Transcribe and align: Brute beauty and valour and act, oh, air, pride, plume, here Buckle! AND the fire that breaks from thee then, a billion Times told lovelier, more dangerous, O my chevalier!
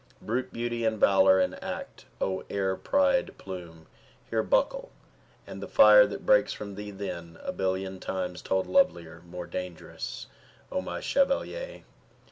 Brute 0.19 0.51
beauty 0.51 0.83
and 0.83 0.99
valour 0.99 1.39
and 1.39 1.63
act, 1.63 2.05
oh, 2.19 2.43
air, 2.49 2.75
pride, 2.75 3.37
plume, 3.37 3.85
here 4.31 4.41
Buckle! 4.41 4.89
AND 5.45 5.61
the 5.61 5.67
fire 5.67 6.07
that 6.07 6.25
breaks 6.25 6.53
from 6.53 6.73
thee 6.73 6.89
then, 6.89 7.37
a 7.43 7.51
billion 7.51 7.99
Times 7.99 8.41
told 8.41 8.65
lovelier, 8.65 9.21
more 9.29 9.45
dangerous, 9.45 10.25
O 10.71 10.81
my 10.81 11.01
chevalier! 11.01 11.83